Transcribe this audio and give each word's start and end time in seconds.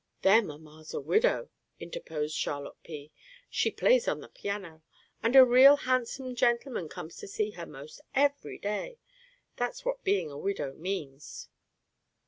"Their 0.23 0.41
mamma's 0.41 0.95
a 0.95 0.99
widow," 0.99 1.51
interposed 1.79 2.35
Charlotte 2.35 2.81
P. 2.83 3.11
"She 3.51 3.69
plays 3.69 4.07
on 4.07 4.19
the 4.19 4.29
piano, 4.29 4.81
and 5.21 5.35
a 5.35 5.45
real 5.45 5.75
handsome 5.75 6.33
gentleman 6.33 6.89
comes 6.89 7.17
to 7.17 7.27
see 7.27 7.51
her 7.51 7.67
'most 7.67 8.01
every 8.15 8.57
day. 8.57 8.97
That's 9.57 9.85
what 9.85 10.03
being 10.03 10.31
a 10.31 10.39
widow 10.39 10.73
means." 10.73 11.49